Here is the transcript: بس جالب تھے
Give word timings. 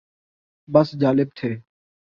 بس 0.69 0.91
جالب 1.01 1.27
تھے 1.35 1.55